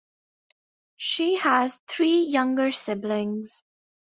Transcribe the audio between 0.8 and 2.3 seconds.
She has three